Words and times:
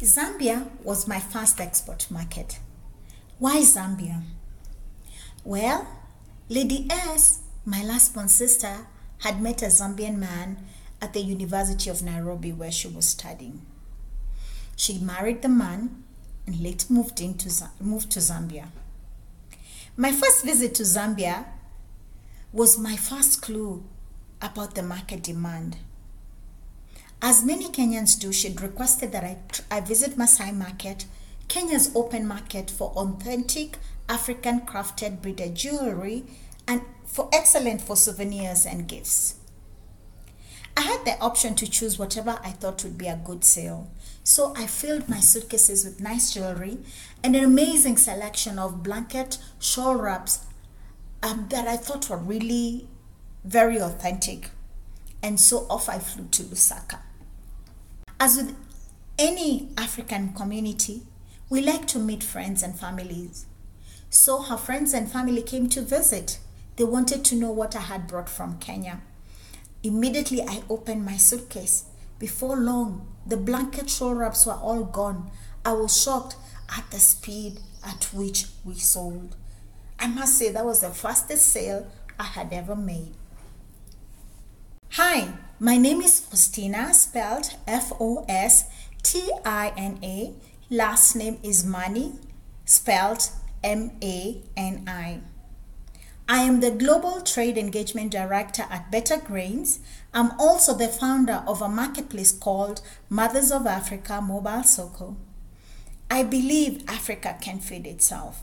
Zambia 0.00 0.68
was 0.82 1.08
my 1.08 1.18
first 1.18 1.60
export 1.60 2.10
market. 2.10 2.58
Why 3.38 3.60
Zambia? 3.62 4.22
Well, 5.42 5.86
Lady 6.50 6.86
S, 6.90 7.40
my 7.64 7.82
last 7.82 8.14
born 8.14 8.28
sister, 8.28 8.86
had 9.18 9.40
met 9.40 9.62
a 9.62 9.66
Zambian 9.66 10.16
man 10.16 10.58
at 11.00 11.14
the 11.14 11.20
University 11.20 11.88
of 11.88 12.02
Nairobi 12.02 12.52
where 12.52 12.70
she 12.70 12.88
was 12.88 13.06
studying. 13.06 13.62
She 14.76 14.98
married 14.98 15.40
the 15.40 15.48
man 15.48 16.04
and 16.46 16.60
later 16.60 16.92
moved 16.92 17.20
into 17.20 17.50
moved 17.80 18.10
to 18.12 18.18
Zambia. 18.20 18.66
My 19.96 20.12
first 20.12 20.44
visit 20.44 20.74
to 20.74 20.82
Zambia 20.82 21.46
was 22.52 22.78
my 22.78 22.96
first 22.96 23.40
clue 23.40 23.82
about 24.42 24.74
the 24.74 24.82
market 24.82 25.22
demand. 25.22 25.78
As 27.22 27.44
many 27.44 27.68
Kenyans 27.68 28.18
do, 28.18 28.32
she'd 28.32 28.60
requested 28.60 29.12
that 29.12 29.24
I, 29.24 29.38
I 29.70 29.80
visit 29.80 30.16
Masai 30.16 30.52
Market, 30.52 31.06
Kenya's 31.48 31.90
open 31.94 32.26
market 32.26 32.70
for 32.70 32.90
authentic 32.90 33.78
African 34.08 34.60
crafted 34.60 35.22
beaded 35.22 35.54
jewelry 35.54 36.24
and 36.68 36.82
for 37.04 37.28
excellent 37.32 37.80
for 37.80 37.96
souvenirs 37.96 38.66
and 38.66 38.86
gifts. 38.86 39.36
I 40.76 40.82
had 40.82 41.04
the 41.04 41.18
option 41.20 41.54
to 41.54 41.70
choose 41.70 41.98
whatever 41.98 42.38
I 42.44 42.50
thought 42.50 42.84
would 42.84 42.98
be 42.98 43.06
a 43.06 43.16
good 43.16 43.44
sale. 43.44 43.90
So 44.22 44.52
I 44.56 44.66
filled 44.66 45.08
my 45.08 45.20
suitcases 45.20 45.84
with 45.84 46.00
nice 46.00 46.34
jewelry 46.34 46.78
and 47.24 47.34
an 47.34 47.44
amazing 47.44 47.96
selection 47.96 48.58
of 48.58 48.82
blanket 48.82 49.38
shawl 49.58 49.96
wraps 49.96 50.44
um, 51.22 51.46
that 51.48 51.66
I 51.66 51.78
thought 51.78 52.10
were 52.10 52.18
really 52.18 52.88
very 53.44 53.80
authentic. 53.80 54.50
And 55.22 55.40
so 55.40 55.66
off 55.70 55.88
I 55.88 55.98
flew 55.98 56.26
to 56.32 56.42
Lusaka. 56.42 56.98
As 58.18 58.36
with 58.36 58.56
any 59.18 59.68
African 59.76 60.32
community, 60.32 61.02
we 61.50 61.60
like 61.60 61.86
to 61.88 61.98
meet 61.98 62.24
friends 62.24 62.62
and 62.62 62.78
families. 62.78 63.46
So 64.08 64.40
her 64.42 64.56
friends 64.56 64.94
and 64.94 65.10
family 65.10 65.42
came 65.42 65.68
to 65.70 65.82
visit. 65.82 66.38
They 66.76 66.84
wanted 66.84 67.24
to 67.26 67.36
know 67.36 67.50
what 67.50 67.76
I 67.76 67.80
had 67.80 68.06
brought 68.08 68.28
from 68.28 68.58
Kenya. 68.58 69.02
Immediately 69.82 70.42
I 70.42 70.62
opened 70.70 71.04
my 71.04 71.16
suitcase. 71.18 71.84
Before 72.18 72.56
long, 72.56 73.06
the 73.26 73.36
blanket 73.36 73.90
shawl 73.90 74.14
wraps 74.14 74.46
were 74.46 74.54
all 74.54 74.84
gone. 74.84 75.30
I 75.64 75.72
was 75.72 76.02
shocked 76.02 76.36
at 76.76 76.90
the 76.90 76.98
speed 76.98 77.60
at 77.84 78.04
which 78.14 78.46
we 78.64 78.74
sold. 78.74 79.36
I 79.98 80.06
must 80.06 80.38
say 80.38 80.50
that 80.50 80.64
was 80.64 80.80
the 80.80 80.90
fastest 80.90 81.46
sale 81.46 81.86
I 82.18 82.24
had 82.24 82.52
ever 82.52 82.74
made. 82.74 83.12
Hi, 84.92 85.34
my 85.58 85.78
name 85.78 86.02
is 86.02 86.20
Fostina, 86.20 86.92
spelled 86.92 87.54
F 87.66 87.92
O 87.98 88.24
S 88.28 88.64
T 89.02 89.30
I 89.44 89.72
N 89.76 89.98
A. 90.02 90.34
Last 90.68 91.16
name 91.16 91.38
is 91.42 91.64
Mani, 91.64 92.12
spelled 92.64 93.30
M 93.64 93.92
A 94.02 94.42
N 94.56 94.84
I. 94.86 95.20
I 96.28 96.42
am 96.42 96.60
the 96.60 96.72
Global 96.72 97.20
Trade 97.20 97.56
Engagement 97.56 98.10
Director 98.10 98.64
at 98.68 98.90
Better 98.90 99.16
Grains. 99.16 99.78
I'm 100.12 100.32
also 100.38 100.74
the 100.74 100.88
founder 100.88 101.44
of 101.46 101.62
a 101.62 101.68
marketplace 101.68 102.32
called 102.32 102.82
Mothers 103.08 103.50
of 103.50 103.66
Africa 103.66 104.20
Mobile 104.20 104.64
Soko. 104.64 105.16
I 106.10 106.22
believe 106.22 106.84
Africa 106.88 107.38
can 107.40 107.60
feed 107.60 107.86
itself. 107.86 108.42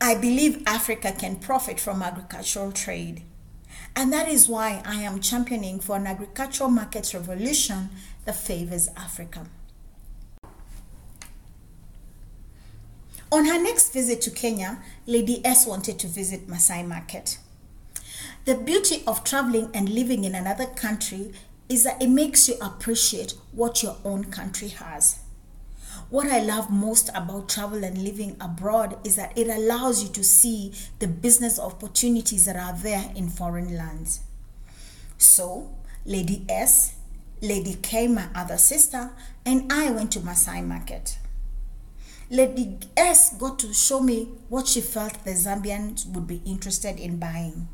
I 0.00 0.14
believe 0.14 0.62
Africa 0.66 1.12
can 1.12 1.36
profit 1.36 1.78
from 1.78 2.02
agricultural 2.02 2.72
trade. 2.72 3.22
And 3.96 4.12
that 4.12 4.28
is 4.28 4.48
why 4.48 4.82
I 4.84 4.96
am 5.02 5.20
championing 5.20 5.80
for 5.80 5.96
an 5.96 6.06
agricultural 6.06 6.70
markets 6.70 7.14
revolution 7.14 7.90
that 8.24 8.36
favors 8.36 8.88
Africa. 8.96 9.46
On 13.30 13.46
her 13.46 13.60
next 13.60 13.92
visit 13.92 14.20
to 14.22 14.30
Kenya, 14.30 14.78
Lady 15.06 15.44
S 15.44 15.66
wanted 15.66 15.98
to 16.00 16.06
visit 16.06 16.48
Masai 16.48 16.82
Market. 16.82 17.38
The 18.44 18.54
beauty 18.54 19.02
of 19.06 19.24
traveling 19.24 19.70
and 19.74 19.88
living 19.88 20.24
in 20.24 20.34
another 20.34 20.66
country 20.66 21.32
is 21.68 21.84
that 21.84 22.00
it 22.00 22.10
makes 22.10 22.48
you 22.48 22.54
appreciate 22.60 23.34
what 23.52 23.82
your 23.82 23.96
own 24.04 24.24
country 24.24 24.68
has. 24.68 25.23
What 26.10 26.26
I 26.28 26.40
love 26.40 26.70
most 26.70 27.08
about 27.14 27.48
travel 27.48 27.82
and 27.82 27.98
living 27.98 28.36
abroad 28.40 28.98
is 29.04 29.16
that 29.16 29.36
it 29.36 29.48
allows 29.48 30.02
you 30.02 30.08
to 30.10 30.22
see 30.22 30.72
the 30.98 31.08
business 31.08 31.58
opportunities 31.58 32.44
that 32.44 32.56
are 32.56 32.76
there 32.76 33.10
in 33.16 33.28
foreign 33.28 33.76
lands. 33.76 34.20
So, 35.18 35.74
Lady 36.04 36.44
S, 36.48 36.94
Lady 37.40 37.74
K, 37.74 38.06
my 38.06 38.28
other 38.34 38.58
sister, 38.58 39.12
and 39.46 39.72
I 39.72 39.90
went 39.90 40.12
to 40.12 40.20
Masai 40.20 40.60
Market. 40.62 41.18
Lady 42.30 42.78
S 42.96 43.36
got 43.36 43.58
to 43.60 43.72
show 43.72 44.00
me 44.00 44.28
what 44.48 44.68
she 44.68 44.80
felt 44.80 45.24
the 45.24 45.32
Zambians 45.32 46.06
would 46.12 46.26
be 46.26 46.42
interested 46.44 46.98
in 46.98 47.18
buying. 47.18 47.68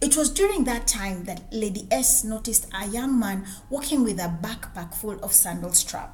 It 0.00 0.16
was 0.16 0.30
during 0.30 0.64
that 0.64 0.86
time 0.86 1.24
that 1.24 1.52
Lady 1.52 1.86
S 1.90 2.24
noticed 2.24 2.66
a 2.72 2.86
young 2.86 3.18
man 3.18 3.46
walking 3.70 4.04
with 4.04 4.20
a 4.20 4.38
backpack 4.42 4.94
full 4.94 5.18
of 5.24 5.32
sandal 5.32 5.72
straps. 5.72 6.12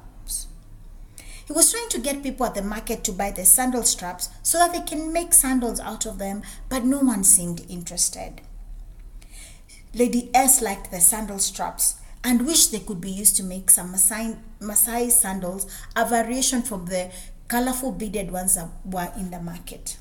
He 1.45 1.53
was 1.53 1.71
trying 1.71 1.89
to 1.89 1.99
get 1.99 2.23
people 2.23 2.45
at 2.45 2.55
the 2.55 2.63
market 2.63 3.03
to 3.03 3.11
buy 3.11 3.31
the 3.31 3.45
sandal 3.45 3.83
straps 3.83 4.29
so 4.41 4.57
that 4.57 4.73
they 4.73 4.81
can 4.81 5.13
make 5.13 5.33
sandals 5.33 5.79
out 5.79 6.05
of 6.05 6.17
them, 6.17 6.41
but 6.69 6.83
no 6.83 6.99
one 6.99 7.23
seemed 7.23 7.65
interested. 7.69 8.41
Lady 9.93 10.29
S 10.33 10.61
liked 10.61 10.89
the 10.91 10.99
sandal 10.99 11.39
straps 11.39 11.97
and 12.23 12.47
wished 12.47 12.71
they 12.71 12.79
could 12.79 12.99
be 12.99 13.11
used 13.11 13.35
to 13.37 13.43
make 13.43 13.69
some 13.69 13.91
Masai, 13.91 15.09
sandals, 15.11 15.67
a 15.95 16.09
variation 16.09 16.63
from 16.63 16.87
the 16.87 17.11
colorful 17.47 17.91
beaded 17.91 18.31
ones 18.31 18.55
that 18.55 18.67
were 18.83 19.11
in 19.15 19.29
the 19.29 19.39
market. 19.39 19.97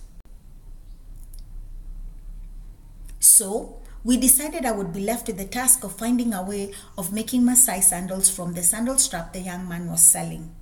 So, 3.21 3.83
we 4.03 4.17
decided 4.17 4.65
I 4.65 4.73
would 4.73 4.93
be 4.95 5.01
left 5.01 5.27
with 5.27 5.37
the 5.37 5.45
task 5.45 5.85
of 5.85 5.97
finding 5.99 6.33
a 6.33 6.43
way 6.43 6.73
of 6.97 7.13
making 7.13 7.45
Masai 7.45 7.83
sandals 7.83 8.31
from 8.31 8.55
the 8.55 8.63
sandal 8.63 8.97
strap 8.97 9.35
the 9.35 9.41
young 9.41 9.69
man 9.69 9.91
was 9.91 10.03
selling. 10.03 10.55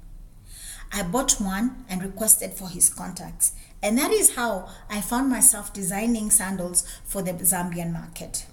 I 0.92 1.03
bought 1.03 1.41
one 1.41 1.84
and 1.88 2.03
requested 2.03 2.53
for 2.53 2.69
his 2.69 2.91
contacts, 2.91 3.53
and 3.82 3.97
that 3.97 4.12
is 4.12 4.34
how 4.34 4.69
I 4.91 5.00
found 5.00 5.30
myself 5.30 5.72
designing 5.72 6.30
sandals 6.30 6.86
for 7.04 7.22
the 7.22 7.32
Zambian 7.32 7.92
market. 7.92 8.47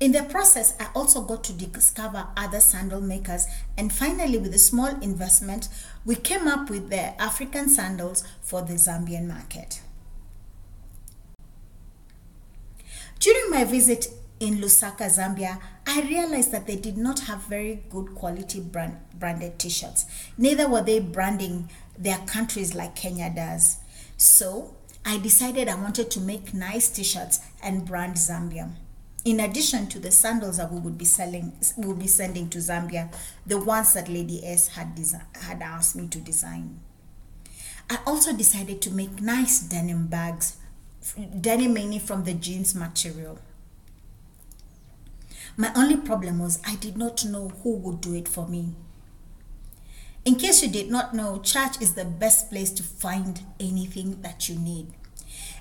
In 0.00 0.12
the 0.12 0.22
process, 0.22 0.74
I 0.80 0.88
also 0.94 1.22
got 1.22 1.44
to 1.44 1.52
discover 1.52 2.26
other 2.36 2.60
sandal 2.60 3.00
makers, 3.00 3.46
and 3.76 3.92
finally, 3.92 4.38
with 4.38 4.54
a 4.54 4.58
small 4.58 4.88
investment, 5.02 5.68
we 6.04 6.14
came 6.16 6.48
up 6.48 6.70
with 6.70 6.88
the 6.90 7.20
African 7.20 7.68
sandals 7.68 8.24
for 8.42 8.62
the 8.62 8.74
Zambian 8.74 9.26
market. 9.26 9.80
During 13.18 13.50
my 13.50 13.64
visit 13.64 14.08
in 14.38 14.58
Lusaka, 14.58 15.06
Zambia, 15.08 15.58
I 15.86 16.00
realized 16.02 16.50
that 16.52 16.66
they 16.66 16.76
did 16.76 16.96
not 16.96 17.20
have 17.20 17.42
very 17.44 17.84
good 17.88 18.14
quality 18.14 18.60
brand, 18.60 18.98
branded 19.14 19.58
t 19.58 19.68
shirts. 19.68 20.04
Neither 20.36 20.68
were 20.68 20.82
they 20.82 20.98
branding 21.00 21.70
their 21.98 22.18
countries 22.26 22.74
like 22.74 22.96
Kenya 22.96 23.32
does. 23.34 23.78
So 24.16 24.74
I 25.04 25.18
decided 25.18 25.68
I 25.68 25.76
wanted 25.76 26.10
to 26.12 26.20
make 26.20 26.52
nice 26.52 26.88
t 26.88 27.04
shirts 27.04 27.40
and 27.62 27.84
brand 27.86 28.16
Zambia 28.16 28.72
in 29.26 29.40
addition 29.40 29.88
to 29.88 29.98
the 29.98 30.12
sandals 30.12 30.56
that 30.56 30.72
we 30.72 30.78
would 30.78 30.96
be 30.96 31.04
selling 31.04 31.52
we 31.76 31.86
would 31.88 31.98
be 31.98 32.06
sending 32.06 32.48
to 32.48 32.58
Zambia, 32.58 33.12
the 33.44 33.58
ones 33.58 33.92
that 33.94 34.08
Lady 34.08 34.40
S 34.46 34.68
had 34.68 34.94
desi- 34.94 35.36
had 35.42 35.60
asked 35.62 35.96
me 35.96 36.06
to 36.06 36.18
design. 36.20 36.78
I 37.90 37.98
also 38.06 38.32
decided 38.32 38.80
to 38.82 38.90
make 38.92 39.20
nice 39.20 39.58
denim 39.60 40.06
bags, 40.06 40.56
denim 41.40 41.74
mainly 41.74 41.98
from 41.98 42.22
the 42.22 42.34
jeans 42.34 42.76
material. 42.76 43.40
My 45.56 45.72
only 45.74 45.96
problem 45.96 46.38
was 46.38 46.60
I 46.66 46.76
did 46.76 46.98
not 46.98 47.24
know 47.24 47.48
who 47.62 47.76
would 47.76 48.02
do 48.02 48.14
it 48.14 48.28
for 48.28 48.46
me. 48.46 48.74
In 50.26 50.34
case 50.34 50.62
you 50.62 50.68
did 50.68 50.90
not 50.90 51.14
know, 51.14 51.38
church 51.38 51.80
is 51.80 51.94
the 51.94 52.04
best 52.04 52.50
place 52.50 52.70
to 52.72 52.82
find 52.82 53.40
anything 53.58 54.20
that 54.22 54.48
you 54.48 54.56
need. 54.58 54.88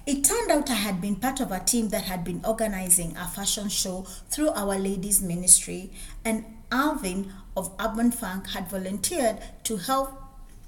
It 0.05 0.23
turned 0.23 0.51
out 0.51 0.69
I 0.69 0.73
had 0.73 0.99
been 0.99 1.15
part 1.15 1.39
of 1.39 1.51
a 1.51 1.59
team 1.59 1.89
that 1.89 2.03
had 2.03 2.23
been 2.23 2.41
organizing 2.43 3.15
a 3.15 3.27
fashion 3.27 3.69
show 3.69 4.01
through 4.29 4.49
Our 4.49 4.77
Ladies 4.77 5.21
Ministry, 5.21 5.91
and 6.25 6.45
Alvin 6.71 7.31
of 7.55 7.73
Urban 7.79 8.11
Funk 8.11 8.49
had 8.49 8.69
volunteered 8.69 9.37
to 9.63 9.77
help 9.77 10.21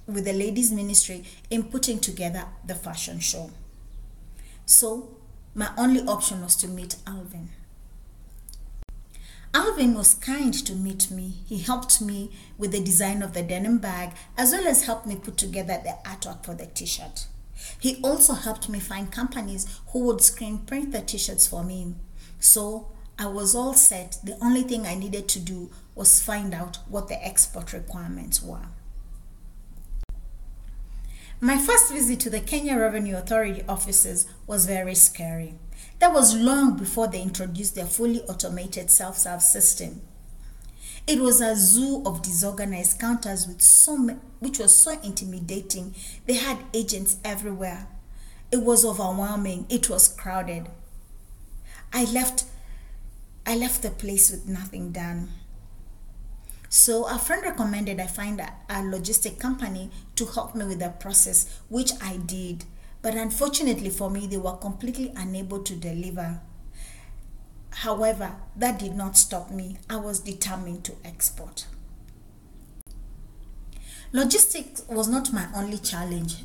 with 0.06 0.26
the 0.26 0.34
Ladies 0.34 0.72
Ministry 0.72 1.26
in 1.50 1.64
putting 1.64 2.00
together 2.00 2.46
the 2.66 2.76
fashion 2.76 3.20
show. 3.20 3.52
So, 4.66 5.18
my 5.54 5.70
only 5.78 6.02
option 6.02 6.42
was 6.42 6.56
to 6.58 6.68
meet 6.68 6.96
Alvin. 7.06 7.50
Alvin 9.54 9.94
was 9.96 10.14
kind 10.14 10.54
to 10.54 10.76
meet 10.76 11.10
me. 11.10 11.34
He 11.48 11.60
helped 11.60 12.02
me 12.02 12.32
with 12.58 12.72
the 12.72 12.84
design 12.84 13.22
of 13.22 13.34
the 13.34 13.44
denim 13.44 13.78
bag 13.78 14.12
as 14.38 14.52
well 14.52 14.68
as 14.68 14.86
helped 14.86 15.08
me 15.08 15.16
put 15.16 15.38
together 15.38 15.80
the 15.84 15.98
artwork 16.10 16.46
for 16.46 16.54
the 16.54 16.68
t 16.68 16.86
shirt. 16.86 17.28
He 17.80 18.00
also 18.04 18.34
helped 18.34 18.70
me 18.70 18.80
find 18.80 19.12
companies 19.12 19.80
who 19.88 20.00
would 20.06 20.22
screen 20.22 20.60
print 20.60 20.92
the 20.92 21.02
t 21.02 21.18
shirts 21.18 21.48
for 21.48 21.64
me. 21.64 21.96
So 22.40 22.92
I 23.18 23.28
was 23.28 23.56
all 23.56 23.74
set. 23.74 24.20
The 24.24 24.38
only 24.44 24.62
thing 24.64 24.86
I 24.86 24.96
needed 24.96 25.28
to 25.30 25.40
do 25.40 25.72
was 25.96 26.22
find 26.22 26.54
out 26.54 26.78
what 26.88 27.08
the 27.08 27.26
export 27.26 27.74
requirements 27.74 28.44
were. 28.44 28.68
My 31.40 31.58
first 31.58 31.92
visit 31.92 32.20
to 32.22 32.30
the 32.30 32.40
Kenya 32.40 32.78
Revenue 32.78 33.16
Authority 33.16 33.64
offices 33.68 34.28
was 34.48 34.66
very 34.66 34.96
scary. 34.96 35.56
That 36.00 36.14
was 36.14 36.36
long 36.36 36.78
before 36.78 37.08
they 37.08 37.22
introduced 37.22 37.76
their 37.76 37.86
fully 37.86 38.22
automated 38.24 38.92
self 38.92 39.18
serve 39.18 39.42
system. 39.42 40.02
It 41.08 41.20
was 41.22 41.42
a 41.42 41.56
zoo 41.56 42.04
of 42.06 42.22
disorganized 42.22 43.00
counters 43.00 43.48
with 43.48 43.62
so 43.62 43.96
which 44.40 44.60
was 44.60 44.76
so 44.76 45.00
intimidating. 45.02 45.96
They 46.26 46.34
had 46.36 46.58
agents 46.74 47.18
everywhere. 47.24 47.88
It 48.52 48.58
was 48.58 48.86
overwhelming. 48.86 49.66
It 49.70 49.90
was 49.90 50.08
crowded. 50.08 50.70
I 51.94 52.04
left 52.06 52.44
I 53.46 53.56
left 53.56 53.82
the 53.82 53.90
place 53.90 54.30
with 54.30 54.48
nothing 54.48 54.92
done. 54.92 55.30
So 56.70 57.06
a 57.08 57.18
friend 57.18 57.44
recommended 57.44 58.00
I 58.00 58.08
find 58.08 58.42
a, 58.42 58.52
a 58.70 58.82
logistic 58.82 59.40
company 59.40 59.90
to 60.18 60.26
help 60.26 60.54
me 60.54 60.66
with 60.66 60.80
the 60.80 60.90
process, 60.90 61.48
which 61.70 61.92
I 62.02 62.18
did. 62.18 62.66
But 63.02 63.16
unfortunately 63.16 63.90
for 63.90 64.10
me, 64.10 64.28
they 64.28 64.38
were 64.38 64.58
completely 64.58 65.14
unable 65.16 65.64
to 65.64 65.76
deliver. 65.76 66.42
However, 67.70 68.36
that 68.56 68.80
did 68.80 68.96
not 68.96 69.18
stop 69.18 69.52
me. 69.52 69.78
I 69.90 69.98
was 69.98 70.20
determined 70.20 70.84
to 70.86 70.94
export. 71.06 71.68
Logistics 74.12 74.84
was 74.88 75.08
not 75.08 75.34
my 75.34 75.48
only 75.54 75.78
challenge. 75.78 76.44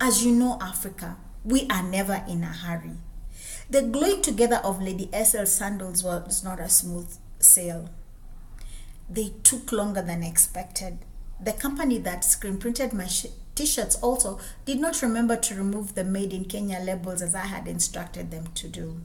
As 0.00 0.24
you 0.24 0.32
know, 0.32 0.58
Africa, 0.60 1.16
we 1.44 1.66
are 1.68 1.82
never 1.82 2.24
in 2.28 2.44
a 2.44 2.48
hurry. 2.48 2.92
The 3.68 3.82
gluing 3.82 4.22
together 4.22 4.56
of 4.56 4.82
Lady 4.82 5.08
S's 5.12 5.50
sandals 5.52 6.04
was 6.04 6.44
not 6.44 6.60
a 6.60 6.68
smooth 6.68 7.10
sail. 7.38 7.88
They 9.08 9.32
took 9.42 9.72
longer 9.72 10.02
than 10.02 10.22
expected. 10.22 10.98
The 11.40 11.52
company 11.52 11.98
that 11.98 12.24
screen 12.24 12.58
printed 12.58 12.92
my 12.92 13.06
t-shirts 13.60 13.96
also 13.96 14.38
did 14.64 14.80
not 14.80 15.02
remember 15.02 15.36
to 15.36 15.54
remove 15.54 15.94
the 15.94 16.02
made 16.02 16.32
in 16.32 16.46
Kenya 16.46 16.78
labels 16.80 17.20
as 17.20 17.34
I 17.34 17.44
had 17.44 17.68
instructed 17.68 18.30
them 18.30 18.46
to 18.54 18.68
do. 18.68 19.02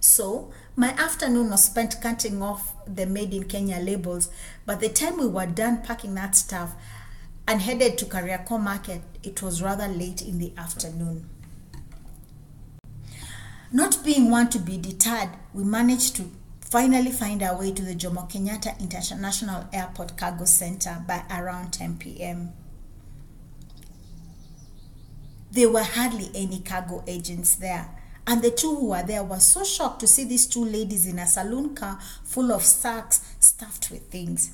So 0.00 0.50
my 0.76 0.92
afternoon 0.92 1.50
was 1.50 1.64
spent 1.64 2.00
cutting 2.00 2.40
off 2.42 2.72
the 2.86 3.04
made 3.04 3.34
in 3.34 3.44
Kenya 3.44 3.78
labels. 3.78 4.30
By 4.64 4.76
the 4.76 4.88
time 4.88 5.18
we 5.18 5.26
were 5.26 5.44
done 5.44 5.82
packing 5.82 6.14
that 6.14 6.34
stuff 6.34 6.74
and 7.46 7.60
headed 7.60 7.98
to 7.98 8.06
Kariokor 8.06 8.58
Market, 8.58 9.02
it 9.22 9.42
was 9.42 9.60
rather 9.60 9.88
late 9.88 10.22
in 10.22 10.38
the 10.38 10.54
afternoon. 10.56 11.28
Not 13.70 14.02
being 14.02 14.30
one 14.30 14.48
to 14.50 14.58
be 14.58 14.78
deterred, 14.78 15.30
we 15.52 15.64
managed 15.64 16.16
to 16.16 16.30
finally 16.60 17.12
find 17.12 17.42
our 17.42 17.58
way 17.58 17.72
to 17.72 17.82
the 17.82 17.94
Jomo 17.94 18.30
Kenyatta 18.30 18.80
International 18.80 19.68
Airport 19.70 20.16
Cargo 20.16 20.46
Center 20.46 21.04
by 21.06 21.24
around 21.30 21.72
10 21.72 21.98
p.m. 21.98 22.54
There 25.50 25.70
were 25.70 25.82
hardly 25.82 26.30
any 26.34 26.60
cargo 26.60 27.02
agents 27.06 27.54
there, 27.56 27.88
and 28.26 28.42
the 28.42 28.50
two 28.50 28.74
who 28.74 28.88
were 28.88 29.02
there 29.02 29.22
were 29.22 29.40
so 29.40 29.64
shocked 29.64 30.00
to 30.00 30.06
see 30.06 30.24
these 30.24 30.46
two 30.46 30.64
ladies 30.64 31.06
in 31.06 31.18
a 31.18 31.26
saloon 31.26 31.74
car 31.74 31.98
full 32.24 32.52
of 32.52 32.62
sacks 32.64 33.20
stuffed 33.38 33.90
with 33.90 34.10
things. 34.10 34.52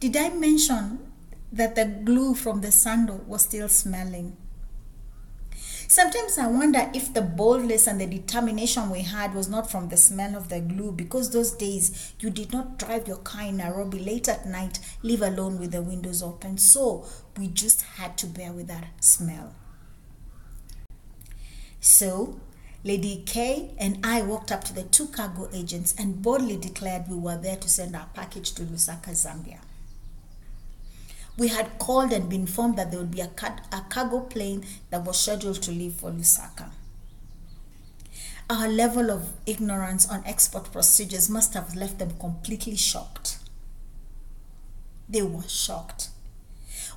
Did 0.00 0.16
I 0.16 0.30
mention 0.30 1.12
that 1.52 1.74
the 1.74 1.84
glue 1.84 2.34
from 2.34 2.60
the 2.60 2.72
sandal 2.72 3.24
was 3.26 3.42
still 3.42 3.68
smelling? 3.68 4.36
Sometimes 5.88 6.36
I 6.36 6.48
wonder 6.48 6.90
if 6.92 7.14
the 7.14 7.22
boldness 7.22 7.86
and 7.86 8.00
the 8.00 8.06
determination 8.06 8.90
we 8.90 9.02
had 9.02 9.34
was 9.34 9.48
not 9.48 9.70
from 9.70 9.88
the 9.88 9.96
smell 9.96 10.34
of 10.36 10.48
the 10.48 10.60
glue 10.60 10.90
because 10.90 11.30
those 11.30 11.52
days 11.52 12.12
you 12.18 12.28
did 12.28 12.52
not 12.52 12.78
drive 12.78 13.06
your 13.06 13.18
car 13.18 13.44
in 13.44 13.58
Nairobi 13.58 14.00
late 14.00 14.28
at 14.28 14.46
night, 14.46 14.80
leave 15.02 15.22
alone 15.22 15.60
with 15.60 15.70
the 15.70 15.82
windows 15.82 16.22
open. 16.22 16.58
So 16.58 17.06
we 17.38 17.46
just 17.46 17.82
had 17.82 18.18
to 18.18 18.26
bear 18.26 18.52
with 18.52 18.66
that 18.66 18.86
smell. 19.00 19.54
So 21.78 22.40
Lady 22.82 23.22
K 23.24 23.70
and 23.78 24.04
I 24.04 24.22
walked 24.22 24.50
up 24.50 24.64
to 24.64 24.74
the 24.74 24.82
two 24.82 25.06
cargo 25.06 25.48
agents 25.52 25.94
and 25.96 26.20
boldly 26.20 26.56
declared 26.56 27.08
we 27.08 27.16
were 27.16 27.38
there 27.38 27.56
to 27.56 27.68
send 27.68 27.94
our 27.94 28.08
package 28.12 28.52
to 28.54 28.62
Lusaka, 28.62 29.10
Zambia. 29.10 29.60
We 31.38 31.48
had 31.48 31.78
called 31.78 32.12
and 32.12 32.28
been 32.30 32.42
informed 32.42 32.76
that 32.78 32.90
there 32.90 33.00
would 33.00 33.10
be 33.10 33.20
a, 33.20 33.26
car- 33.28 33.58
a 33.70 33.82
cargo 33.82 34.20
plane 34.20 34.64
that 34.90 35.04
was 35.04 35.20
scheduled 35.20 35.62
to 35.62 35.70
leave 35.70 35.94
for 35.94 36.10
Lusaka. 36.10 36.70
Our 38.48 38.68
level 38.68 39.10
of 39.10 39.32
ignorance 39.44 40.08
on 40.08 40.22
export 40.24 40.72
procedures 40.72 41.28
must 41.28 41.52
have 41.54 41.74
left 41.74 41.98
them 41.98 42.12
completely 42.18 42.76
shocked. 42.76 43.38
They 45.08 45.22
were 45.22 45.48
shocked. 45.48 46.08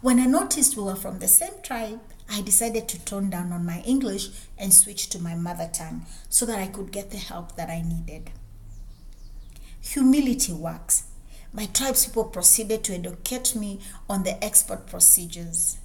When 0.02 0.20
I 0.20 0.26
noticed 0.26 0.78
we 0.78 0.84
were 0.84 0.96
from 0.96 1.20
the 1.20 1.28
same 1.28 1.62
tribe, 1.62 2.00
I 2.32 2.42
decided 2.42 2.88
to 2.90 3.04
tone 3.04 3.30
down 3.30 3.52
on 3.52 3.66
my 3.66 3.82
English 3.82 4.30
and 4.58 4.74
switch 4.74 5.10
to 5.10 5.20
my 5.20 5.36
mother 5.36 5.70
tongue 5.74 6.06
so 6.30 6.46
that 6.46 6.60
I 6.60 6.68
could 6.68 6.92
get 6.92 7.10
the 7.10 7.18
help 7.18 7.56
that 7.56 7.70
I 7.70 7.82
needed. 7.82 8.30
Humility 9.82 10.54
works 10.54 11.04
my 11.54 11.66
tribes 11.68 12.06
people 12.06 12.26
proceeded 12.26 12.84
to 12.84 12.94
educate 12.94 13.56
me 13.56 13.80
on 14.10 14.24
the 14.24 14.44
export 14.44 14.88
procedures. 14.88 15.78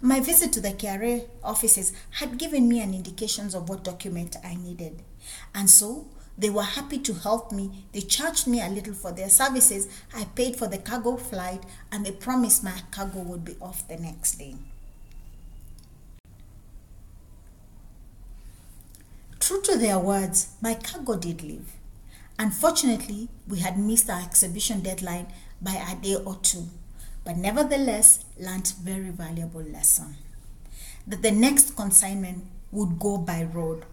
My 0.00 0.20
visit 0.20 0.52
to 0.54 0.60
the 0.60 0.70
KRA 0.70 1.28
offices 1.42 1.92
had 2.12 2.38
given 2.38 2.68
me 2.68 2.80
an 2.80 2.94
indications 2.94 3.54
of 3.54 3.68
what 3.68 3.84
document 3.84 4.36
I 4.44 4.54
needed. 4.54 5.02
And 5.54 5.68
so 5.68 6.06
they 6.38 6.50
were 6.50 6.62
happy 6.62 6.98
to 6.98 7.14
help 7.14 7.52
me. 7.52 7.84
They 7.92 8.00
charged 8.00 8.46
me 8.46 8.60
a 8.60 8.68
little 8.68 8.94
for 8.94 9.12
their 9.12 9.28
services. 9.28 9.88
I 10.14 10.24
paid 10.24 10.56
for 10.56 10.66
the 10.66 10.78
cargo 10.78 11.16
flight 11.16 11.62
and 11.90 12.06
they 12.06 12.12
promised 12.12 12.64
my 12.64 12.80
cargo 12.90 13.20
would 13.20 13.44
be 13.44 13.56
off 13.60 13.86
the 13.86 13.96
next 13.96 14.36
day. 14.36 14.56
True 19.40 19.60
to 19.62 19.76
their 19.76 19.98
words, 19.98 20.54
my 20.60 20.74
cargo 20.74 21.16
did 21.16 21.42
leave. 21.42 21.72
Unfortunately, 22.38 23.28
we 23.46 23.60
had 23.60 23.78
missed 23.78 24.10
our 24.10 24.20
exhibition 24.20 24.80
deadline 24.80 25.26
by 25.60 25.74
a 25.74 25.94
day 25.96 26.16
or 26.16 26.36
two, 26.36 26.68
but 27.24 27.36
nevertheless 27.36 28.24
learnt 28.38 28.74
very 28.82 29.10
valuable 29.10 29.62
lesson. 29.62 30.16
That 31.06 31.22
the 31.22 31.30
next 31.30 31.76
consignment 31.76 32.44
would 32.70 32.98
go 32.98 33.18
by 33.18 33.44
road, 33.44 33.84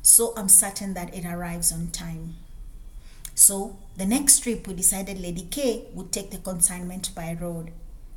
so 0.00 0.32
I'm 0.36 0.48
certain 0.48 0.94
that 0.94 1.14
it 1.14 1.24
arrives 1.24 1.72
on 1.72 1.88
time. 1.88 2.36
So 3.34 3.78
the 3.96 4.06
next 4.06 4.40
trip 4.40 4.66
we 4.66 4.74
decided 4.74 5.20
Lady 5.20 5.46
K 5.50 5.86
would 5.94 6.12
take 6.12 6.30
the 6.30 6.38
consignment 6.38 7.14
by 7.14 7.36
road, 7.40 7.72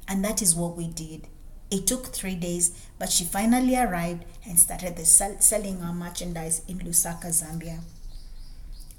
and 0.08 0.24
that 0.24 0.42
is 0.42 0.56
what 0.56 0.78
we 0.78 0.88
did. 0.88 1.28
It 1.72 1.88
took 1.88 2.08
three 2.08 2.36
days, 2.36 2.80
but 3.00 3.10
she 3.10 3.24
finally 3.24 3.76
arrived 3.76 4.24
and 4.48 4.60
started 4.60 4.96
the 4.96 5.06
sell- 5.06 5.42
selling 5.42 5.82
our 5.82 5.94
merchandise 5.94 6.62
in 6.68 6.80
Lusaka, 6.80 7.28
Zambia. 7.28 7.80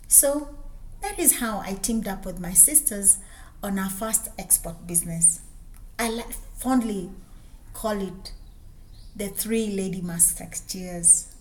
So 0.08 0.56
that 1.02 1.18
is 1.18 1.40
how 1.40 1.60
I 1.60 1.75
teamed 1.75 2.08
up 2.08 2.25
with 2.25 2.40
my 2.40 2.52
sisters 2.52 3.18
on 3.62 3.78
our 3.78 3.90
first 3.90 4.28
export 4.38 4.86
business. 4.86 5.40
I 5.98 6.22
fondly 6.56 7.10
call 7.72 8.00
it 8.00 8.32
the 9.14 9.28
three 9.28 9.68
lady 9.68 10.00
musketeers. 10.00 11.34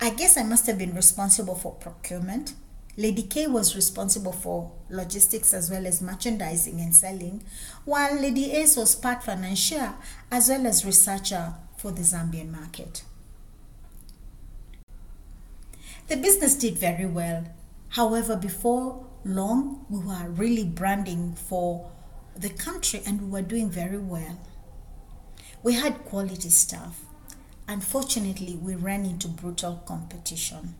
I 0.00 0.10
guess 0.10 0.36
I 0.36 0.44
must 0.44 0.66
have 0.66 0.78
been 0.78 0.94
responsible 0.94 1.56
for 1.56 1.72
procurement. 1.72 2.54
Lady 2.96 3.22
K 3.22 3.46
was 3.46 3.76
responsible 3.76 4.32
for 4.32 4.72
logistics 4.90 5.54
as 5.54 5.70
well 5.70 5.86
as 5.86 6.02
merchandising 6.02 6.80
and 6.80 6.94
selling, 6.94 7.42
while 7.84 8.14
Lady 8.20 8.52
S 8.52 8.76
was 8.76 8.94
part 8.94 9.22
financier 9.22 9.94
as 10.30 10.48
well 10.48 10.66
as 10.66 10.84
researcher 10.84 11.54
for 11.76 11.90
the 11.90 12.02
Zambian 12.02 12.50
market. 12.50 13.02
The 16.08 16.16
business 16.16 16.54
did 16.54 16.78
very 16.78 17.06
well 17.06 17.44
However, 17.90 18.36
before 18.36 19.06
long, 19.24 19.86
we 19.88 19.98
were 19.98 20.28
really 20.28 20.64
branding 20.64 21.34
for 21.34 21.90
the 22.36 22.50
country 22.50 23.02
and 23.06 23.22
we 23.22 23.28
were 23.28 23.42
doing 23.42 23.70
very 23.70 23.98
well. 23.98 24.38
We 25.62 25.74
had 25.74 26.04
quality 26.04 26.50
staff. 26.50 27.00
Unfortunately, 27.66 28.56
we 28.56 28.74
ran 28.74 29.04
into 29.04 29.28
brutal 29.28 29.82
competition 29.86 30.74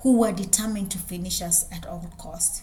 who 0.00 0.18
were 0.18 0.32
determined 0.32 0.90
to 0.92 0.98
finish 0.98 1.42
us 1.42 1.66
at 1.72 1.86
all 1.86 2.12
costs. 2.18 2.62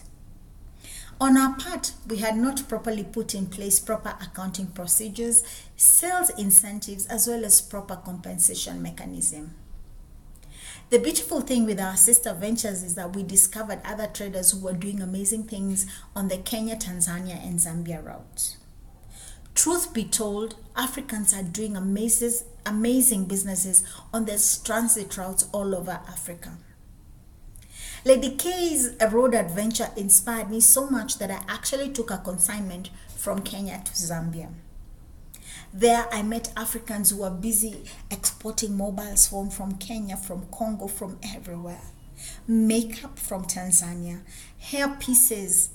On 1.20 1.36
our 1.36 1.54
part, 1.56 1.92
we 2.08 2.18
had 2.18 2.36
not 2.36 2.68
properly 2.68 3.04
put 3.04 3.34
in 3.34 3.46
place 3.46 3.78
proper 3.78 4.16
accounting 4.20 4.66
procedures, 4.68 5.44
sales 5.76 6.30
incentives, 6.30 7.06
as 7.06 7.28
well 7.28 7.44
as 7.44 7.60
proper 7.60 7.96
compensation 7.96 8.82
mechanism. 8.82 9.54
The 10.92 10.98
beautiful 10.98 11.40
thing 11.40 11.64
with 11.64 11.80
our 11.80 11.96
sister 11.96 12.34
ventures 12.34 12.82
is 12.82 12.96
that 12.96 13.16
we 13.16 13.22
discovered 13.22 13.80
other 13.82 14.06
traders 14.06 14.50
who 14.50 14.58
were 14.60 14.74
doing 14.74 15.00
amazing 15.00 15.44
things 15.44 15.86
on 16.14 16.28
the 16.28 16.36
Kenya, 16.36 16.76
Tanzania, 16.76 17.42
and 17.42 17.58
Zambia 17.58 18.04
route. 18.04 18.58
Truth 19.54 19.94
be 19.94 20.04
told, 20.04 20.56
Africans 20.76 21.32
are 21.32 21.42
doing 21.42 21.78
amazing, 21.78 22.46
amazing 22.66 23.24
businesses 23.24 23.84
on 24.12 24.26
the 24.26 24.32
transit 24.66 25.16
routes 25.16 25.48
all 25.50 25.74
over 25.74 25.92
Africa. 26.06 26.58
Lady 28.04 28.36
K's 28.36 28.90
road 29.10 29.34
adventure 29.34 29.88
inspired 29.96 30.50
me 30.50 30.60
so 30.60 30.90
much 30.90 31.16
that 31.16 31.30
I 31.30 31.40
actually 31.48 31.88
took 31.88 32.10
a 32.10 32.18
consignment 32.18 32.90
from 33.16 33.40
Kenya 33.40 33.80
to 33.82 33.92
Zambia. 33.92 34.50
There, 35.74 36.06
I 36.12 36.22
met 36.22 36.52
Africans 36.54 37.10
who 37.10 37.18
were 37.18 37.30
busy 37.30 37.84
exporting 38.10 38.76
mobile 38.76 39.16
phones 39.16 39.56
from 39.56 39.76
Kenya, 39.76 40.18
from 40.18 40.46
Congo, 40.52 40.86
from 40.86 41.18
everywhere. 41.22 41.80
Makeup 42.46 43.18
from 43.18 43.44
Tanzania, 43.44 44.20
hair 44.58 44.90
pieces, 45.00 45.70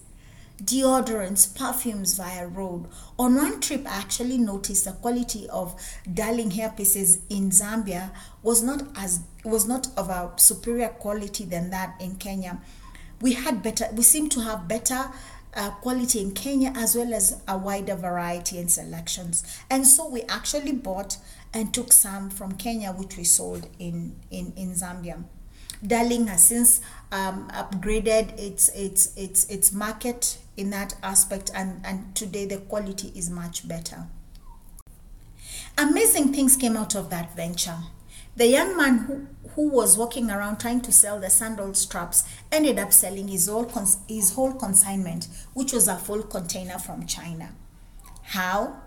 deodorants, 0.63 1.53
perfumes 1.53 2.15
via 2.15 2.47
road. 2.47 2.85
On 3.17 3.35
one 3.35 3.59
trip, 3.59 3.87
I 3.87 3.97
actually 3.97 4.37
noticed 4.37 4.85
the 4.85 4.91
quality 4.91 5.49
of 5.49 5.75
darling 6.13 6.51
hair 6.51 6.69
pieces 6.69 7.19
in 7.29 7.49
Zambia 7.49 8.11
was 8.43 8.61
not 8.61 8.83
as 8.95 9.21
was 9.43 9.67
not 9.67 9.87
of 9.97 10.09
a 10.09 10.31
superior 10.37 10.89
quality 10.89 11.43
than 11.43 11.71
that 11.71 11.99
in 11.99 12.15
Kenya. 12.15 12.61
We 13.19 13.33
had 13.33 13.63
better. 13.63 13.87
We 13.93 14.03
seem 14.03 14.29
to 14.29 14.41
have 14.41 14.67
better 14.67 15.11
uh, 15.57 15.71
quality 15.71 16.21
in 16.21 16.31
Kenya 16.31 16.71
as 16.75 16.95
well 16.95 17.13
as 17.13 17.41
a 17.47 17.57
wider 17.57 17.95
variety 17.95 18.59
and 18.59 18.71
selections. 18.71 19.43
And 19.69 19.85
so 19.85 20.07
we 20.07 20.21
actually 20.23 20.71
bought 20.71 21.17
and 21.53 21.73
took 21.73 21.91
some 21.91 22.29
from 22.29 22.53
Kenya, 22.53 22.91
which 22.91 23.17
we 23.17 23.23
sold 23.23 23.67
in, 23.79 24.15
in, 24.29 24.53
in 24.55 24.73
Zambia. 24.73 25.23
Darling 25.85 26.27
has 26.27 26.43
since 26.43 26.81
um, 27.11 27.49
upgraded 27.49 28.39
its, 28.39 28.69
its, 28.69 29.15
its, 29.15 29.45
its 29.45 29.71
market 29.71 30.37
in 30.55 30.69
that 30.69 30.95
aspect, 31.03 31.51
and, 31.53 31.81
and 31.83 32.15
today 32.15 32.45
the 32.45 32.57
quality 32.57 33.11
is 33.15 33.29
much 33.29 33.67
better. 33.67 34.05
Amazing 35.77 36.33
things 36.33 36.55
came 36.57 36.75
out 36.77 36.95
of 36.95 37.09
that 37.09 37.35
venture. 37.35 37.77
The 38.37 38.45
young 38.45 38.77
man 38.77 38.99
who, 38.99 39.27
who 39.55 39.67
was 39.67 39.97
walking 39.97 40.29
around 40.29 40.59
trying 40.59 40.81
to 40.81 40.91
sell 40.91 41.19
the 41.19 41.27
sandal 41.27 41.73
straps 41.73 42.23
ended 42.51 42.77
up 42.77 42.93
selling 42.93 43.29
his 43.29 43.47
whole, 43.47 43.65
cons- 43.65 43.97
his 44.07 44.33
whole 44.33 44.53
consignment, 44.53 45.27
which 45.55 45.73
was 45.73 45.87
a 45.87 45.95
full 45.97 46.21
container 46.21 46.77
from 46.77 47.07
China. 47.07 47.49
How? 48.21 48.79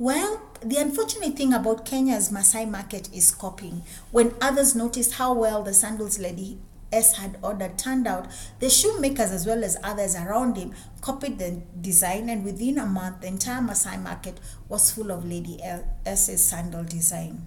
Well, 0.00 0.42
the 0.60 0.78
unfortunate 0.78 1.36
thing 1.36 1.52
about 1.52 1.84
Kenya's 1.84 2.32
Masai 2.32 2.66
market 2.66 3.08
is 3.14 3.30
copying. 3.30 3.84
When 4.10 4.34
others 4.40 4.74
noticed 4.74 5.12
how 5.12 5.32
well 5.32 5.62
the 5.62 5.74
sandals 5.74 6.18
lady 6.18 6.58
S 6.90 7.18
had 7.18 7.38
ordered 7.40 7.78
turned 7.78 8.08
out, 8.08 8.26
the 8.58 8.68
shoemakers 8.68 9.30
as 9.30 9.46
well 9.46 9.62
as 9.62 9.76
others 9.84 10.16
around 10.16 10.56
him 10.56 10.74
copied 11.02 11.38
the 11.38 11.62
design, 11.80 12.28
and 12.28 12.44
within 12.44 12.78
a 12.78 12.86
month, 12.86 13.20
the 13.20 13.28
entire 13.28 13.62
Masai 13.62 13.96
market 13.96 14.40
was 14.68 14.90
full 14.90 15.12
of 15.12 15.24
Lady 15.24 15.60
S's 16.04 16.44
sandal 16.44 16.82
design. 16.82 17.46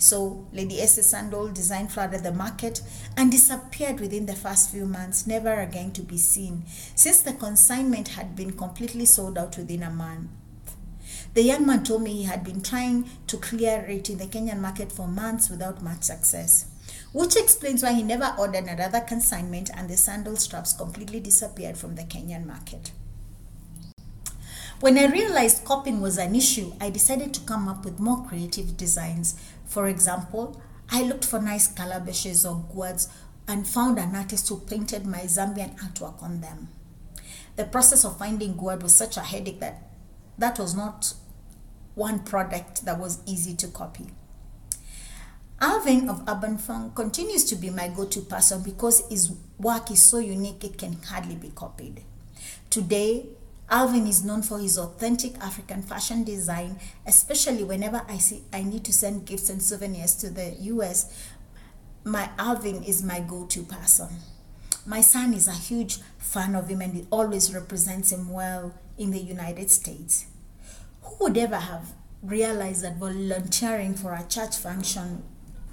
So 0.00 0.46
Lady 0.50 0.80
S's 0.80 1.10
Sandal 1.10 1.48
design 1.48 1.86
flooded 1.86 2.22
the 2.22 2.32
market 2.32 2.80
and 3.18 3.30
disappeared 3.30 4.00
within 4.00 4.24
the 4.24 4.34
first 4.34 4.70
few 4.70 4.86
months, 4.86 5.26
never 5.26 5.60
again 5.60 5.92
to 5.92 6.00
be 6.00 6.16
seen, 6.16 6.64
since 6.94 7.20
the 7.20 7.34
consignment 7.34 8.08
had 8.08 8.34
been 8.34 8.52
completely 8.52 9.04
sold 9.04 9.36
out 9.36 9.58
within 9.58 9.82
a 9.82 9.90
month. 9.90 10.30
The 11.34 11.42
young 11.42 11.66
man 11.66 11.84
told 11.84 12.02
me 12.02 12.14
he 12.14 12.22
had 12.22 12.42
been 12.42 12.62
trying 12.62 13.10
to 13.26 13.36
clear 13.36 13.84
it 13.86 14.08
in 14.08 14.16
the 14.16 14.24
Kenyan 14.24 14.60
market 14.60 14.90
for 14.90 15.06
months 15.06 15.50
without 15.50 15.82
much 15.82 16.04
success, 16.04 16.64
which 17.12 17.36
explains 17.36 17.82
why 17.82 17.92
he 17.92 18.02
never 18.02 18.34
ordered 18.38 18.68
another 18.68 19.00
consignment 19.00 19.68
and 19.76 19.90
the 19.90 19.98
sandal 19.98 20.36
straps 20.36 20.72
completely 20.72 21.20
disappeared 21.20 21.76
from 21.76 21.96
the 21.96 22.04
Kenyan 22.04 22.46
market. 22.46 22.92
When 24.80 24.96
I 24.96 25.12
realized 25.12 25.66
copying 25.66 26.00
was 26.00 26.16
an 26.16 26.34
issue, 26.34 26.72
I 26.80 26.88
decided 26.88 27.34
to 27.34 27.40
come 27.42 27.68
up 27.68 27.84
with 27.84 28.00
more 28.00 28.24
creative 28.24 28.78
designs 28.78 29.38
for 29.70 29.86
example, 29.86 30.60
I 30.90 31.02
looked 31.02 31.24
for 31.24 31.40
nice 31.40 31.72
calabashes 31.72 32.44
or 32.44 32.64
gourds 32.74 33.08
and 33.46 33.66
found 33.66 33.98
an 33.98 34.16
artist 34.16 34.48
who 34.48 34.58
painted 34.58 35.06
my 35.06 35.20
Zambian 35.20 35.78
artwork 35.78 36.20
on 36.22 36.40
them. 36.40 36.68
The 37.54 37.64
process 37.64 38.04
of 38.04 38.18
finding 38.18 38.56
gourd 38.56 38.82
was 38.82 38.94
such 38.94 39.16
a 39.16 39.20
headache 39.20 39.60
that 39.60 39.90
that 40.38 40.58
was 40.58 40.74
not 40.74 41.14
one 41.94 42.20
product 42.20 42.84
that 42.84 42.98
was 42.98 43.20
easy 43.26 43.54
to 43.56 43.68
copy. 43.68 44.06
Alvin 45.60 46.08
of 46.08 46.24
Urban 46.26 46.58
Funk 46.58 46.96
continues 46.96 47.44
to 47.44 47.54
be 47.54 47.70
my 47.70 47.88
go-to 47.88 48.22
person 48.22 48.62
because 48.62 49.06
his 49.08 49.32
work 49.58 49.90
is 49.92 50.02
so 50.02 50.18
unique 50.18 50.64
it 50.64 50.78
can 50.78 50.94
hardly 51.02 51.36
be 51.36 51.50
copied. 51.50 52.02
Today, 52.70 53.26
Alvin 53.70 54.08
is 54.08 54.24
known 54.24 54.42
for 54.42 54.58
his 54.58 54.76
authentic 54.76 55.38
African 55.38 55.80
fashion 55.80 56.24
design, 56.24 56.80
especially 57.06 57.62
whenever 57.62 58.02
I 58.08 58.18
see 58.18 58.42
I 58.52 58.64
need 58.64 58.84
to 58.84 58.92
send 58.92 59.26
gifts 59.26 59.48
and 59.48 59.62
souvenirs 59.62 60.16
to 60.16 60.30
the 60.30 60.56
US. 60.60 61.30
My 62.02 62.30
Alvin 62.36 62.82
is 62.82 63.04
my 63.04 63.20
go-to 63.20 63.62
person. 63.62 64.08
My 64.86 65.00
son 65.00 65.34
is 65.34 65.46
a 65.46 65.52
huge 65.52 65.98
fan 66.18 66.56
of 66.56 66.66
him 66.66 66.80
and 66.80 66.94
he 66.94 67.06
always 67.12 67.54
represents 67.54 68.10
him 68.10 68.30
well 68.32 68.74
in 68.98 69.12
the 69.12 69.20
United 69.20 69.70
States. 69.70 70.26
Who 71.02 71.24
would 71.24 71.38
ever 71.38 71.56
have 71.56 71.92
realized 72.24 72.82
that 72.82 72.96
volunteering 72.96 73.94
for 73.94 74.14
a 74.14 74.24
church 74.28 74.56
function 74.56 75.22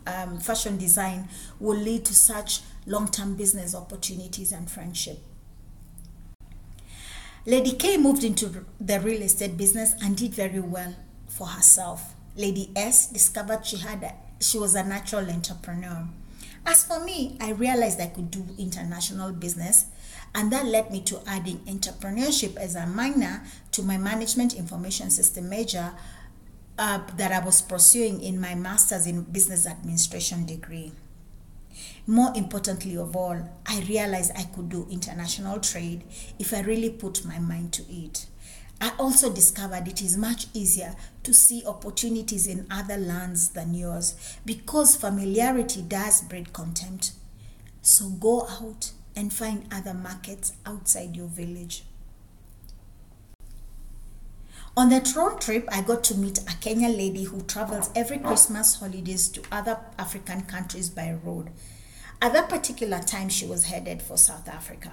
um, 0.05 0.37
fashion 0.39 0.77
design 0.77 1.29
will 1.59 1.77
lead 1.77 2.05
to 2.05 2.13
such 2.13 2.61
long-term 2.85 3.35
business 3.35 3.73
opportunities 3.73 4.51
and 4.51 4.69
friendship? 4.69 5.19
Lady 7.47 7.71
K 7.71 7.95
moved 7.95 8.25
into 8.25 8.65
the 8.81 8.99
real 8.99 9.21
estate 9.21 9.55
business 9.55 9.95
and 10.03 10.17
did 10.17 10.33
very 10.33 10.59
well 10.59 10.93
for 11.29 11.47
herself. 11.47 12.13
Lady 12.35 12.69
S 12.75 13.07
discovered 13.07 13.65
she 13.65 13.77
had 13.77 14.03
a, 14.03 14.13
she 14.43 14.59
was 14.59 14.75
a 14.75 14.83
natural 14.83 15.29
entrepreneur. 15.29 16.09
As 16.65 16.83
for 16.83 17.01
me, 17.05 17.37
I 17.39 17.51
realized 17.51 18.01
I 18.01 18.07
could 18.07 18.31
do 18.31 18.45
international 18.59 19.31
business, 19.31 19.85
and 20.35 20.51
that 20.51 20.65
led 20.65 20.91
me 20.91 20.99
to 21.03 21.21
adding 21.25 21.59
entrepreneurship 21.59 22.57
as 22.57 22.75
a 22.75 22.85
minor 22.85 23.41
to 23.71 23.81
my 23.81 23.97
management 23.97 24.53
information 24.53 25.09
system 25.09 25.47
major 25.47 25.93
uh, 26.77 26.99
that 27.15 27.31
I 27.31 27.39
was 27.45 27.61
pursuing 27.61 28.21
in 28.21 28.41
my 28.41 28.55
master's 28.55 29.07
in 29.07 29.21
business 29.21 29.65
administration 29.65 30.45
degree. 30.45 30.91
More 32.05 32.31
importantly 32.35 32.97
of 32.97 33.15
all, 33.15 33.37
I 33.65 33.79
realized 33.81 34.31
I 34.35 34.43
could 34.43 34.69
do 34.69 34.87
international 34.89 35.59
trade 35.59 36.03
if 36.39 36.53
I 36.53 36.61
really 36.61 36.89
put 36.89 37.25
my 37.25 37.39
mind 37.39 37.73
to 37.73 37.83
it. 37.89 38.27
I 38.79 38.91
also 38.99 39.33
discovered 39.33 39.87
it 39.87 40.01
is 40.01 40.17
much 40.17 40.47
easier 40.53 40.95
to 41.23 41.33
see 41.33 41.65
opportunities 41.65 42.45
in 42.45 42.67
other 42.69 42.97
lands 42.97 43.49
than 43.49 43.73
yours 43.73 44.37
because 44.45 44.95
familiarity 44.95 45.81
does 45.81 46.21
breed 46.21 46.53
contempt. 46.53 47.13
So 47.81 48.09
go 48.09 48.47
out 48.47 48.91
and 49.15 49.33
find 49.33 49.65
other 49.71 49.95
markets 49.95 50.53
outside 50.65 51.15
your 51.15 51.27
village. 51.27 51.83
On 54.77 54.89
that 54.89 55.15
road 55.15 55.41
trip, 55.41 55.67
I 55.71 55.81
got 55.81 56.03
to 56.03 56.15
meet 56.15 56.37
a 56.37 56.53
Kenyan 56.61 56.95
lady 56.95 57.23
who 57.23 57.41
travels 57.41 57.89
every 57.95 58.19
Christmas 58.19 58.75
holidays 58.75 59.27
to 59.29 59.41
other 59.51 59.79
African 59.97 60.41
countries 60.43 60.87
by 60.87 61.17
road. 61.23 61.49
At 62.21 62.33
that 62.33 62.47
particular 62.47 62.99
time, 62.99 63.29
she 63.29 63.47
was 63.47 63.63
headed 63.63 64.03
for 64.03 64.17
South 64.17 64.47
Africa. 64.47 64.91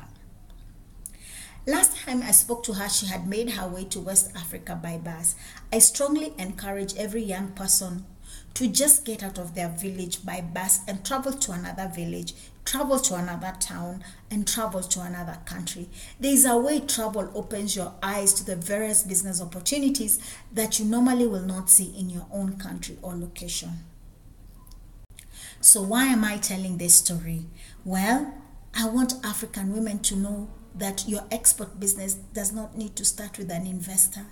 Last 1.66 1.98
time 1.98 2.22
I 2.22 2.30
spoke 2.30 2.62
to 2.62 2.72
her, 2.72 2.88
she 2.88 3.04
had 3.04 3.28
made 3.28 3.50
her 3.50 3.68
way 3.68 3.84
to 3.84 4.00
West 4.00 4.32
Africa 4.34 4.74
by 4.74 4.96
bus. 4.96 5.34
I 5.70 5.80
strongly 5.80 6.32
encourage 6.38 6.96
every 6.96 7.22
young 7.22 7.48
person 7.48 8.06
to 8.54 8.66
just 8.68 9.04
get 9.04 9.22
out 9.22 9.38
of 9.38 9.54
their 9.54 9.68
village 9.68 10.24
by 10.24 10.40
bus 10.40 10.80
and 10.88 11.04
travel 11.04 11.34
to 11.34 11.52
another 11.52 11.92
village, 11.94 12.32
travel 12.64 12.98
to 12.98 13.14
another 13.14 13.54
town, 13.60 14.02
and 14.30 14.48
travel 14.48 14.82
to 14.82 15.00
another 15.00 15.38
country. 15.44 15.88
There 16.18 16.32
is 16.32 16.44
a 16.44 16.56
way 16.56 16.80
travel 16.80 17.30
opens 17.34 17.76
your 17.76 17.94
eyes 18.02 18.32
to 18.34 18.44
the 18.44 18.56
various 18.56 19.02
business 19.02 19.40
opportunities 19.40 20.18
that 20.52 20.78
you 20.78 20.84
normally 20.84 21.26
will 21.26 21.42
not 21.42 21.70
see 21.70 21.94
in 21.96 22.10
your 22.10 22.26
own 22.32 22.56
country 22.56 22.98
or 23.02 23.14
location. 23.14 23.70
So, 25.60 25.82
why 25.82 26.06
am 26.06 26.24
I 26.24 26.36
telling 26.38 26.78
this 26.78 26.96
story? 26.96 27.46
Well, 27.84 28.34
I 28.74 28.88
want 28.88 29.24
African 29.24 29.72
women 29.72 30.00
to 30.00 30.16
know 30.16 30.50
that 30.74 31.04
your 31.06 31.22
export 31.30 31.78
business 31.78 32.14
does 32.14 32.52
not 32.52 32.76
need 32.76 32.96
to 32.96 33.04
start 33.04 33.38
with 33.38 33.50
an 33.50 33.66
investor. 33.66 34.26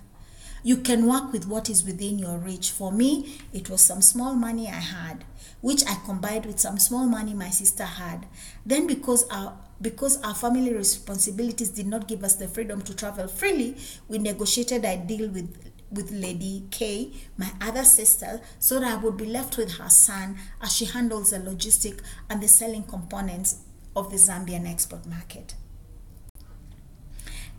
You 0.63 0.77
can 0.77 1.07
work 1.07 1.31
with 1.31 1.47
what 1.47 1.69
is 1.69 1.83
within 1.83 2.19
your 2.19 2.37
reach. 2.37 2.71
For 2.71 2.91
me, 2.91 3.37
it 3.51 3.69
was 3.69 3.81
some 3.81 4.01
small 4.01 4.33
money 4.33 4.67
I 4.67 4.79
had, 4.79 5.25
which 5.63 5.81
I 5.87 5.95
combined 6.05 6.45
with 6.45 6.59
some 6.59 6.77
small 6.77 7.05
money 7.05 7.33
my 7.33 7.49
sister 7.49 7.85
had. 7.85 8.25
Then, 8.65 8.85
because 8.85 9.25
our 9.29 9.57
because 9.81 10.21
our 10.21 10.35
family 10.35 10.73
responsibilities 10.73 11.69
did 11.69 11.87
not 11.87 12.07
give 12.07 12.23
us 12.23 12.35
the 12.35 12.49
freedom 12.49 12.81
to 12.81 12.93
travel 12.93 13.27
freely, 13.27 13.77
we 14.09 14.17
negotiated 14.17 14.83
a 14.83 14.97
deal 14.97 15.29
with 15.29 15.71
with 15.89 16.11
Lady 16.11 16.65
K, 16.69 17.13
my 17.37 17.49
other 17.61 17.85
sister, 17.85 18.41
so 18.59 18.81
that 18.81 18.91
I 18.91 18.95
would 18.97 19.15
be 19.15 19.25
left 19.25 19.57
with 19.57 19.77
her 19.77 19.89
son 19.89 20.37
as 20.61 20.75
she 20.75 20.83
handles 20.83 21.31
the 21.31 21.37
logistic 21.37 22.01
and 22.29 22.43
the 22.43 22.47
selling 22.49 22.83
components 22.83 23.61
of 23.95 24.11
the 24.11 24.17
Zambian 24.17 24.69
export 24.69 25.05
market. 25.05 25.55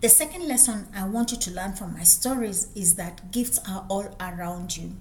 The 0.02 0.10
second 0.10 0.46
lesson 0.46 0.88
I 0.94 1.08
want 1.08 1.32
you 1.32 1.38
to 1.38 1.50
learn 1.52 1.72
from 1.72 1.94
my 1.94 2.02
stories 2.02 2.68
is 2.74 2.96
that 2.96 3.30
gifts 3.30 3.58
are 3.66 3.86
all 3.88 4.14
around 4.20 4.76
you. 4.76 4.96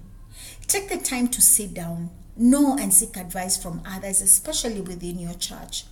Take 0.66 0.88
the 0.88 0.96
time 0.96 1.28
to 1.28 1.42
sit 1.42 1.74
down, 1.74 2.08
know 2.36 2.76
and 2.78 2.92
seek 2.92 3.16
advice 3.16 3.56
from 3.56 3.82
others, 3.86 4.20
especially 4.20 4.80
within 4.80 5.18
your 5.18 5.34
church. 5.34 5.84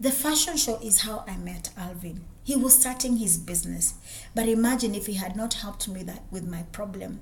The 0.00 0.10
fashion 0.10 0.56
show 0.56 0.78
is 0.82 1.02
how 1.02 1.24
I 1.28 1.36
met 1.36 1.70
Alvin. 1.76 2.24
He 2.42 2.56
was 2.56 2.78
starting 2.80 3.18
his 3.18 3.36
business, 3.36 3.94
but 4.34 4.48
imagine 4.48 4.94
if 4.94 5.06
he 5.06 5.14
had 5.14 5.36
not 5.36 5.54
helped 5.54 5.88
me 5.88 6.02
that 6.04 6.22
with 6.30 6.48
my 6.48 6.62
problem. 6.72 7.20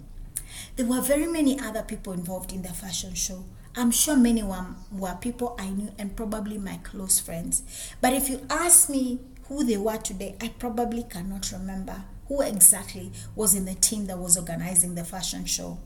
There 0.77 0.87
were 0.87 1.01
very 1.01 1.27
many 1.27 1.59
other 1.59 1.83
people 1.83 2.13
involved 2.13 2.53
in 2.53 2.63
the 2.63 2.69
fashion 2.69 3.15
show. 3.15 3.45
I'm 3.77 3.91
sure 3.91 4.17
many 4.17 4.43
were, 4.43 4.65
were 4.93 5.17
people 5.21 5.57
I 5.59 5.71
knew 5.71 5.91
and 5.99 6.17
probably 6.17 6.59
my 6.59 6.79
close 6.83 7.19
friends. 7.19 7.63
But 8.01 8.13
if 8.13 8.29
you 8.29 8.47
ask 8.49 8.89
me 8.89 9.19
who 9.49 9.65
they 9.65 9.77
were 9.77 9.99
today, 9.99 10.37
I 10.41 10.49
probably 10.49 11.03
cannot 11.03 11.51
remember 11.53 12.05
who 12.29 12.43
exactly 12.43 13.13
was 13.35 13.55
in 13.55 13.65
the 13.65 13.75
team 13.75 14.07
that 14.07 14.19
was 14.19 14.37
organizing 14.37 14.95
the 14.95 15.05
fashion 15.05 15.47
show. 15.47 15.79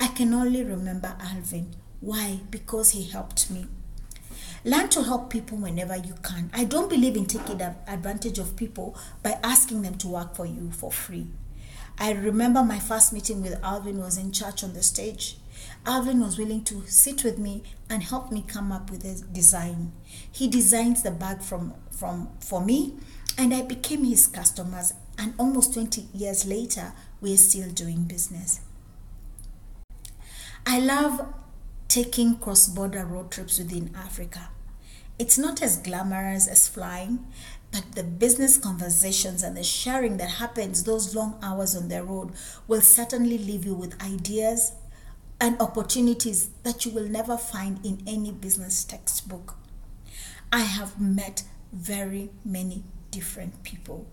I 0.00 0.08
can 0.08 0.32
only 0.34 0.64
remember 0.64 1.16
Alvin. 1.20 1.74
Why? 2.00 2.40
Because 2.50 2.92
he 2.92 3.04
helped 3.04 3.50
me. 3.50 3.66
Learn 4.64 4.88
to 4.90 5.02
help 5.02 5.30
people 5.30 5.58
whenever 5.58 5.96
you 5.96 6.14
can. 6.22 6.50
I 6.52 6.64
don't 6.64 6.90
believe 6.90 7.16
in 7.16 7.26
taking 7.26 7.60
advantage 7.60 8.38
of 8.38 8.56
people 8.56 8.96
by 9.22 9.38
asking 9.42 9.82
them 9.82 9.96
to 9.98 10.08
work 10.08 10.34
for 10.34 10.46
you 10.46 10.70
for 10.70 10.90
free. 10.90 11.28
I 11.98 12.12
remember 12.12 12.62
my 12.62 12.78
first 12.78 13.12
meeting 13.12 13.42
with 13.42 13.62
Alvin 13.62 13.98
was 13.98 14.16
in 14.16 14.32
church 14.32 14.64
on 14.64 14.72
the 14.72 14.82
stage. 14.82 15.36
Alvin 15.84 16.20
was 16.20 16.38
willing 16.38 16.64
to 16.64 16.82
sit 16.86 17.24
with 17.24 17.38
me 17.38 17.62
and 17.88 18.02
help 18.02 18.32
me 18.32 18.44
come 18.46 18.72
up 18.72 18.90
with 18.90 19.04
a 19.04 19.22
design. 19.32 19.92
He 20.30 20.48
designs 20.48 21.02
the 21.02 21.10
bag 21.10 21.42
from, 21.42 21.74
from 21.90 22.30
for 22.40 22.60
me 22.62 22.94
and 23.36 23.52
I 23.52 23.62
became 23.62 24.04
his 24.04 24.26
customers 24.26 24.94
and 25.18 25.34
almost 25.38 25.74
20 25.74 26.08
years 26.14 26.46
later 26.46 26.92
we 27.20 27.34
are 27.34 27.38
still 27.38 27.70
doing 27.70 28.04
business. 28.04 28.60
I 30.66 30.78
love 30.78 31.34
taking 31.90 32.36
cross 32.36 32.68
border 32.68 33.04
road 33.04 33.32
trips 33.32 33.58
within 33.58 33.90
Africa. 33.96 34.48
It's 35.18 35.36
not 35.36 35.60
as 35.60 35.76
glamorous 35.76 36.46
as 36.46 36.68
flying, 36.68 37.26
but 37.72 37.96
the 37.96 38.04
business 38.04 38.56
conversations 38.56 39.42
and 39.42 39.56
the 39.56 39.64
sharing 39.64 40.16
that 40.18 40.30
happens 40.30 40.84
those 40.84 41.16
long 41.16 41.36
hours 41.42 41.74
on 41.74 41.88
the 41.88 42.04
road 42.04 42.30
will 42.68 42.80
certainly 42.80 43.36
leave 43.38 43.64
you 43.64 43.74
with 43.74 44.00
ideas 44.00 44.70
and 45.40 45.60
opportunities 45.60 46.50
that 46.62 46.84
you 46.84 46.92
will 46.92 47.08
never 47.08 47.36
find 47.36 47.84
in 47.84 48.04
any 48.06 48.30
business 48.30 48.84
textbook. 48.84 49.56
I 50.52 50.60
have 50.60 51.00
met 51.00 51.42
very 51.72 52.30
many 52.44 52.84
different 53.10 53.64
people. 53.64 54.06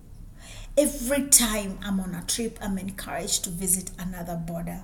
Every 0.76 1.28
time 1.28 1.78
I'm 1.84 2.00
on 2.00 2.16
a 2.16 2.26
trip, 2.26 2.58
I'm 2.60 2.80
encouraged 2.80 3.44
to 3.44 3.52
visit 3.52 3.92
another 4.00 4.36
border. 4.36 4.84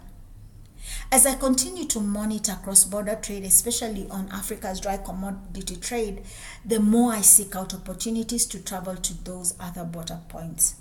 As 1.11 1.25
I 1.25 1.35
continue 1.35 1.85
to 1.85 1.99
monitor 1.99 2.57
cross 2.63 2.85
border 2.85 3.15
trade, 3.21 3.43
especially 3.43 4.07
on 4.09 4.29
Africa's 4.31 4.79
dry 4.79 4.97
commodity 4.97 5.75
trade, 5.75 6.23
the 6.65 6.79
more 6.79 7.13
I 7.13 7.21
seek 7.21 7.55
out 7.55 7.73
opportunities 7.73 8.45
to 8.47 8.59
travel 8.63 8.95
to 8.95 9.23
those 9.23 9.53
other 9.59 9.83
border 9.83 10.21
points. 10.27 10.75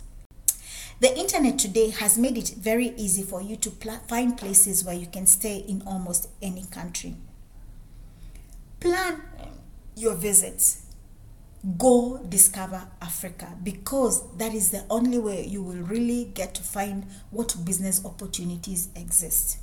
The 1.01 1.19
internet 1.19 1.59
today 1.59 1.91
has 1.91 2.17
made 2.17 2.39
it 2.39 2.55
very 2.57 2.91
easy 2.97 3.23
for 3.23 3.43
you 3.43 3.57
to 3.57 3.71
pl- 3.71 4.01
find 4.07 4.39
places 4.39 4.85
where 4.85 4.95
you 4.95 5.07
can 5.07 5.27
stay 5.27 5.57
in 5.59 5.83
almost 5.85 6.29
any 6.41 6.65
country. 6.67 7.17
Plan 8.81 9.21
your 9.97 10.15
visits. 10.15 10.87
Go 11.77 12.19
discover 12.29 12.89
Africa 13.01 13.55
because 13.63 14.37
that 14.37 14.55
is 14.55 14.71
the 14.71 14.85
only 14.91 15.19
way 15.19 15.47
you 15.47 15.63
will 15.63 15.83
really 15.83 16.25
get 16.35 16.55
to 16.55 16.63
find 16.63 17.07
what 17.31 17.55
business 17.65 18.05
opportunities 18.05 18.89
exist. 18.97 19.59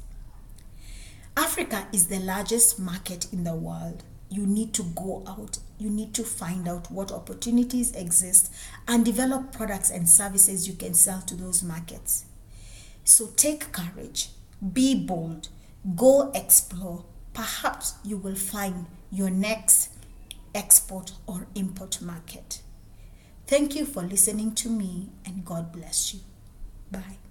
Africa 1.40 1.88
is 1.94 2.08
the 2.08 2.20
largest 2.20 2.80
market 2.80 3.32
in 3.32 3.46
the 3.46 3.56
world. 3.56 4.04
You 4.30 4.46
need 4.46 4.74
to 4.74 4.84
go 4.84 5.24
out, 5.26 5.60
you 5.78 5.90
need 5.90 6.14
to 6.16 6.24
find 6.26 6.68
out 6.68 6.92
what 6.92 7.14
opportunities 7.14 7.96
exist 7.96 8.52
and 8.90 9.06
develop 9.06 9.54
products 9.54 9.90
and 9.90 10.10
services 10.10 10.68
you 10.68 10.74
can 10.74 10.94
sell 10.94 11.22
to 11.22 11.36
those 11.36 11.64
markets. 11.64 12.26
So 13.06 13.28
take 13.38 13.72
courage, 13.72 14.32
be 14.74 14.94
bold, 14.94 15.48
go 15.96 16.30
explore. 16.36 17.06
Perhaps 17.34 17.94
you 18.04 18.18
will 18.18 18.36
find 18.36 18.88
your 19.10 19.30
next 19.30 19.92
export 20.54 21.14
or 21.26 21.48
import 21.56 22.02
market. 22.02 22.62
Thank 23.48 23.78
you 23.78 23.86
for 23.86 24.04
listening 24.04 24.56
to 24.56 24.70
me 24.70 25.08
and 25.26 25.46
God 25.46 25.72
bless 25.72 26.14
you. 26.14 26.20
Bye. 26.92 27.29